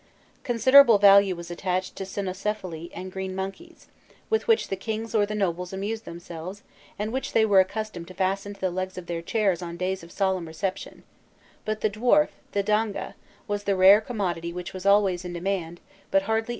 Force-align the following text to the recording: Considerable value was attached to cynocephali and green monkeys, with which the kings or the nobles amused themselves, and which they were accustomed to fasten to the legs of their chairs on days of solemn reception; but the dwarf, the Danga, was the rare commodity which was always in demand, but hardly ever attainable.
Considerable 0.41 0.97
value 0.97 1.35
was 1.35 1.51
attached 1.51 1.95
to 1.95 2.05
cynocephali 2.07 2.89
and 2.91 3.11
green 3.11 3.35
monkeys, 3.35 3.85
with 4.31 4.47
which 4.47 4.69
the 4.69 4.75
kings 4.75 5.13
or 5.13 5.27
the 5.27 5.35
nobles 5.35 5.73
amused 5.73 6.05
themselves, 6.05 6.63
and 6.97 7.13
which 7.13 7.33
they 7.33 7.45
were 7.45 7.59
accustomed 7.59 8.07
to 8.07 8.15
fasten 8.15 8.55
to 8.55 8.59
the 8.59 8.71
legs 8.71 8.97
of 8.97 9.05
their 9.05 9.21
chairs 9.21 9.61
on 9.61 9.77
days 9.77 10.01
of 10.01 10.11
solemn 10.11 10.47
reception; 10.47 11.03
but 11.65 11.81
the 11.81 11.89
dwarf, 11.91 12.29
the 12.53 12.63
Danga, 12.63 13.13
was 13.47 13.65
the 13.65 13.75
rare 13.75 14.01
commodity 14.01 14.51
which 14.51 14.73
was 14.73 14.87
always 14.87 15.23
in 15.23 15.33
demand, 15.33 15.79
but 16.09 16.23
hardly 16.23 16.35
ever 16.37 16.39
attainable. 16.45 16.49